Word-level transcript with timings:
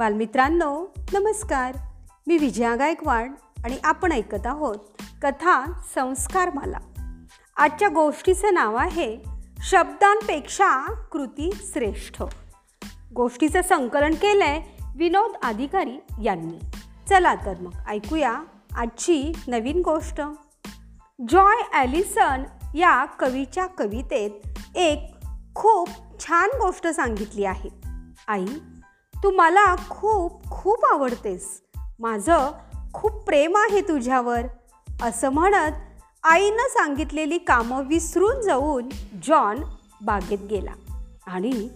बालमित्रांनो 0.00 0.86
नमस्कार. 1.12 1.76
मी 2.26 2.38
विजया 2.38 2.76
गायकवाड 2.76 3.32
आणि 3.64 3.76
आपण 3.84 4.12
ऐकत 4.12 4.46
आहोत 4.46 4.76
कथा 5.22 5.72
संस्कार 5.94 6.50
मला 6.54 6.78
आजच्या 7.56 7.88
गोष्टीचं 7.88 8.54
नाव 8.54 8.76
आहे 8.76 9.18
शब्दांपेक्षा 9.62 10.92
कृती 10.92 11.50
श्रेष्ठ. 11.54 12.22
गोष्टीचं 13.14 13.62
संकलन 13.62 14.14
केलं 14.14 14.44
आहे 14.44 14.82
विनोद 14.96 15.30
अधिकारी 15.42 16.24
यांनी. 16.24 16.66
चला 17.08 17.34
तर 17.34 17.54
मग 17.60 17.88
ऐकूया 17.88 18.34
आजची 18.76 19.32
नवीन 19.48 19.82
गोष्ट. 19.84 20.20
जॉय 21.28 21.62
ॲलिसन 21.72 22.42
या 22.74 23.04
कवीच्या 23.04 23.66
कवितेत 23.66 24.30
एक 24.76 25.14
खूप 25.54 25.88
छान 26.20 26.48
गोष्ट 26.60 26.86
सांगितली 26.86 27.44
आहे. 27.44 27.80
आई 28.28 28.46
तू 29.24 29.30
मला 29.30 29.74
खूप 29.90 30.50
खूप 30.50 30.84
आवडतेस. 30.92 31.62
माझं 31.98 32.50
खूप 32.94 33.12
प्रेम 33.12 33.56
आहे 33.56 33.80
तुझ्यावर. 33.80 34.40
असं 35.02 35.28
म्हणत 35.28 35.72
आईनं 36.24 36.68
सांगितलेली 36.68 37.38
कामं 37.38 37.86
विसरून 37.86 38.40
जाऊन 38.40 38.88
जॉन 39.22 39.62
बागेत 40.04 40.38
गेला 40.50 40.70
आणि 41.26 41.68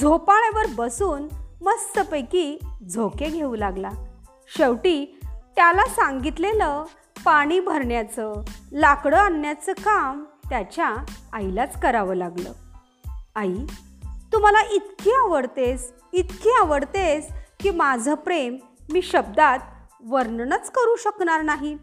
झोपाळ्यावर 0.00 0.66
बसून 0.74 1.28
मस्तपैकी 1.62 2.58
झोके 2.94 3.28
घेऊ 3.30 3.54
लागला. 3.54 3.90
शेवटी 4.56 5.20
त्याला 5.56 5.88
सांगितलेलं 5.88 6.84
पाणी 7.24 7.60
भरण्याचं 7.60 8.32
लाकडं 8.72 9.16
आणण्याचं 9.16 9.72
काम 9.72 10.24
त्याच्या 10.50 10.94
आईलाच 11.32 11.80
करावं 11.80 12.14
लागलं. 12.14 12.52
आई 13.34 13.54
तू 14.32 14.38
मला 14.38 14.60
इतकी 14.70 15.10
आवडतेस 15.10 15.92
इतकी 16.12 16.50
आवडतेस 16.50 17.28
की 17.60 17.70
माझं 17.70 18.14
प्रेम 18.14 18.56
मी 18.92 19.02
शब्दात 19.02 19.58
वर्णनच 20.04 20.70
करू 20.70 20.96
शकणार 20.96 21.42
नाही. 21.42 21.78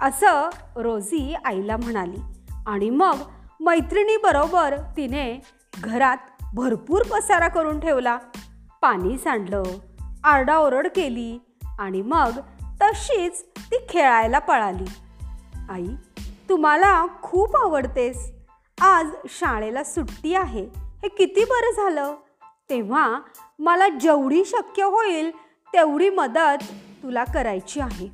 असं 0.00 0.48
रोजी 0.76 1.34
आईला 1.44 1.76
म्हणाली. 1.76 2.16
आणि 2.66 2.90
मग 2.90 3.14
मैत्रिणीबरोबर 3.60 4.76
तिने 4.96 5.40
घरात 5.80 6.16
भरपूर 6.54 7.02
पसारा 7.02 7.48
करून 7.48 7.80
ठेवला. 7.80 8.18
पाणी 8.80 9.18
सांडलं 9.18 9.62
आरडाओरड 10.24 10.88
केली 10.96 11.38
आणि 11.78 12.02
मग 12.02 12.30
तशीच 12.82 13.44
ती 13.58 13.76
खेळायला 13.88 14.38
पळाली. 14.38 14.84
आई 15.70 15.86
तुम्हाला 16.48 17.06
खूप 17.22 17.56
आवडतेस. 17.56 18.32
आज 18.80 19.06
शाळेला 19.28 19.84
सुट्टी 19.84 20.34
आहे. 20.34 20.91
हे 21.02 21.08
किती 21.08 21.44
बरं 21.44 21.72
झालं? 21.72 22.14
तेव्हा 22.70 23.20
मला 23.58 23.88
जेवढी 23.88 24.44
शक्य 24.44 24.82
होईल 24.82 25.30
तेवढी 25.72 26.10
मदत 26.10 26.64
तुला 27.02 27.24
करायची 27.24 27.80
आहे. 27.80 28.10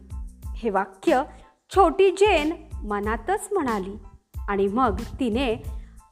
हे 0.56 0.70
वाक्य 0.70 1.22
छोटी 1.76 2.10
जेन 2.10 2.52
मनातच 2.86 3.48
म्हणाली 3.52 3.96
आणि 4.48 4.66
मग 4.66 5.00
तिने 5.20 5.62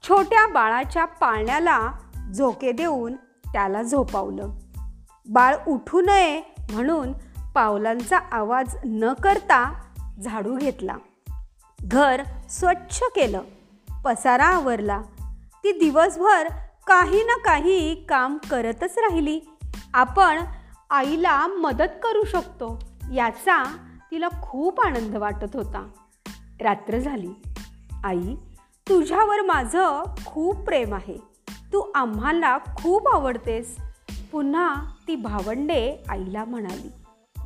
छोट्या 0.03 0.47
बाळाच्या 0.47 1.05
पाळण्याला 1.05 1.93
झोके 2.35 2.73
देऊन 2.73 3.17
त्याला 3.53 3.83
झोपावलं. 3.83 4.51
बाळ 5.29 5.57
उठू 5.69 6.01
नये 6.01 6.43
म्हणून 6.73 7.13
पावलांचा 7.55 8.19
आवाज 8.19 8.77
न 8.85 9.13
करता 9.13 9.81
झाडू 10.23 10.57
घेतला. 10.57 10.97
घर 11.81 12.23
स्वच्छ 12.51 13.01
केलं. 13.03 13.41
पसारा 14.05 14.47
आवरला. 14.47 15.03
ती 15.65 15.73
दिवसभर 15.73 16.49
काही 16.87 17.25
ना 17.25 17.39
काही 17.39 18.05
काम 18.05 18.39
करतच 18.51 18.99
राहिली. 18.99 19.41
आपण 19.95 20.45
आईला 20.91 21.47
मदत 21.47 21.93
करू 22.03 22.25
शकतो 22.25 22.79
याचा 23.13 23.77
तिला 24.11 24.29
खूप 24.43 24.81
आनंद 24.81 25.17
वाटत 25.17 25.57
होता. 25.57 25.89
रात्र 26.61 26.99
झाली. 26.99 27.31
आई 28.05 28.35
तुझ्यावर 28.89 29.41
माझं 29.41 30.03
खूप 30.27 30.57
प्रेम 30.57 30.95
आहे. 30.95 31.17
तू 31.73 31.93
आम्हाला 31.95 32.59
खूप 32.59 33.09
आवडतेस. 33.09 33.77
पुन्हा 34.33 34.75
ती 35.09 35.17
भावंडे 35.17 36.05
आईला 36.09 36.45
म्हणाली. 36.45 36.91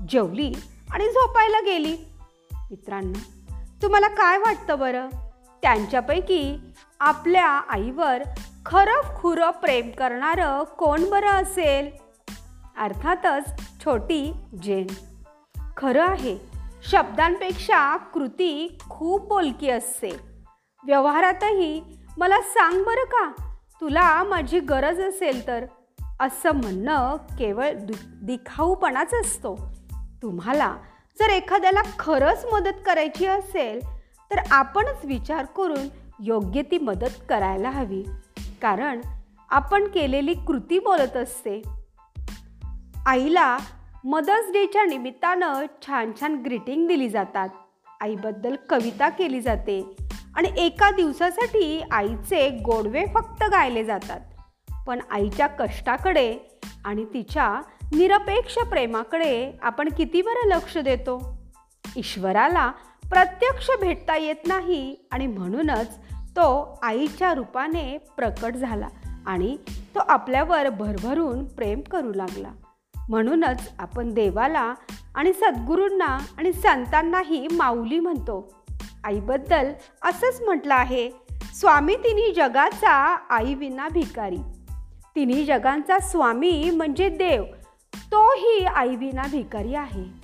जेवली 0.08 0.52
आणि 0.90 1.04
झोपायला 1.04 1.60
गेली. 1.60 1.96
मित्रांनो 2.52 3.18
तुम्हाला 3.82 4.08
काय 4.08 4.38
वाटतं 4.38 4.78
बरं? 4.78 5.08
त्यांच्यापैकी 5.62 6.60
आपल्या 7.00 7.48
आईवर 7.48 8.22
खरं 8.66 9.20
खुरं 9.20 9.50
प्रेम 9.50 9.90
करणारं 9.90 10.64
कोण 10.64 11.10
बरं 11.10 11.28
असेल? 11.28 11.90
अर्थातच 12.78 13.60
छोटी 13.84 14.32
जेन. 14.62 14.86
खरं 15.76 16.06
आहे 16.06 16.38
शब्दांपेक्षा 16.90 17.96
कृती 17.96 18.78
खूप 18.90 19.28
बोलकी 19.28 19.70
असते. 19.70 20.10
व्यवहारातही 20.84 21.82
मला 22.18 22.40
सांग 22.40 22.84
बरं 22.84 23.04
का 23.04 23.56
तुला 23.80 24.24
माझी 24.24 24.60
गरज 24.60 25.00
असेल 25.00 25.46
तर. 25.46 25.64
असं 26.20 26.52
म्हणणं 26.52 27.16
केवळ 27.16 27.70
दु 27.72 27.92
दिखाऊपणाच 28.22 29.14
असतो. 29.14 29.74
तुम्हाला 30.22 30.76
जर 31.18 31.28
एखाद्याला 31.28 31.82
खरंच 31.98 32.46
मदत 32.52 32.82
करायची 32.86 33.26
असेल 33.26 33.99
तर 34.30 34.36
आपणच 34.50 35.04
विचार 35.04 35.44
करून 35.44 35.88
योग्य 36.22 36.62
ती 36.62 36.78
मदत 36.78 37.22
करायला 37.28 37.70
हवी. 37.70 38.02
कारण 38.62 39.00
आपण 39.50 39.88
केलेली 39.88 40.34
कृती 40.34 40.78
बोलत 40.78 41.16
असते. 41.16 41.62
आईला 43.06 43.58
मदर्स 44.04 44.52
डेच्या 44.52 44.84
निमित्तानं 44.84 45.64
छान 45.86 46.12
छान 46.20 46.34
ग्रीटिंग 46.34 46.88
दिली 46.88 47.08
जातात. 47.08 47.48
आईबद्दल 48.00 48.56
कविता 48.68 49.08
केली 49.08 49.40
जाते 49.40 49.96
आणि 50.36 50.48
एका 50.56 50.90
दिवसासाठी 50.90 51.82
आईचे 51.90 52.48
गोडवे 52.48 53.04
फक्त 53.14 53.42
गायले 53.42 53.84
जातात. 53.84 54.20
पण 54.86 55.00
आईच्या 55.10 55.46
कष्टाकडे 55.46 56.38
आणि 56.84 57.04
तिच्या 57.04 57.62
निरपेक्ष 57.82 58.54
प्रेमाकडे 58.54 59.52
आपण 59.62 59.88
किती 59.88 60.22
बरं 60.22 60.48
लक्ष 60.48 60.78
देतो? 60.78 61.40
ईश्वराला 61.96 62.72
प्रत्यक्ष 63.10 63.70
भेटता 63.80 64.16
येत 64.16 64.46
नाही 64.46 64.96
आणि 65.10 65.26
म्हणूनच 65.26 65.98
तो 66.12 66.78
आईच्या 66.82 67.34
रूपाने 67.34 67.98
प्रकट 68.16 68.54
झाला 68.54 68.88
आणि 69.26 69.56
तो 69.94 69.98
आपल्यावर 70.08 70.68
भरभरून 70.68 71.44
प्रेम 71.44 71.80
करू 71.80 72.12
लागला. 72.14 72.48
म्हणूनच 73.08 73.72
आपण 73.78 74.14
देवाला 74.14 74.74
आणि 75.14 75.32
सद्गुरूंना 75.32 76.18
आणि 76.38 76.52
संतांनाही 76.52 77.48
माऊली 77.52 78.00
म्हणतो. 78.00 78.64
आईबद्दल 79.04 79.72
असंच 80.02 80.40
म्हटलं 80.40 80.74
आहे 80.74 81.10
स्वामी 81.54 81.96
तिन्ही 81.96 82.32
जगाचा 82.32 82.92
आईविना 83.30 83.88
भिकारी. 83.88 84.38
तिन्ही 85.16 85.44
जगांचा 85.44 85.98
स्वामी 85.98 86.70
म्हणजे 86.72 87.08
देव. 87.08 87.44
तोही 87.94 88.64
आईविना 88.64 89.22
भिकारी 89.30 89.74
आहे. 89.74 90.19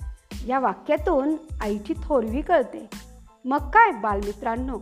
या 0.47 0.59
वाक्यातून 0.59 1.35
आईची 1.61 1.93
थोरवी 2.03 2.41
कळते. 2.41 2.89
मग 3.45 3.57
काय 3.57 3.91
बालमित्रांनो? 3.91 4.79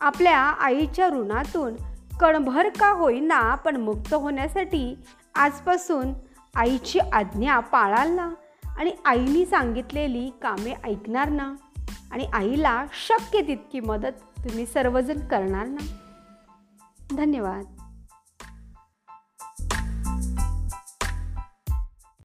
आपल्या 0.00 0.38
आईच्या 0.38 1.08
ऋणातून 1.08 1.74
कणभर 2.20 2.68
का 2.68 2.90
होईना 2.90 3.54
पण 3.54 3.76
मुक्त 3.76 4.14
होण्यासाठी 4.14 4.98
आजपासून 5.34 6.12
आईची 6.54 6.98
आज्ञा 6.98 7.60
पाळाल 7.60 8.10
ना? 8.10 8.30
आणि 8.76 8.92
आईने 9.04 9.46
सांगितलेली 9.46 10.30
कामे 10.42 10.74
ऐकणार 10.84 11.28
ना? 11.28 11.54
आणि 12.12 12.24
आईला 12.32 12.84
शक्य 12.92 13.40
तितकी 13.40 13.80
मदत 13.80 14.44
तुम्ही 14.44 14.66
सर्वजण 14.66 15.18
करणार 15.18 15.66
ना? 15.66 15.86
धन्यवाद. 17.16 17.77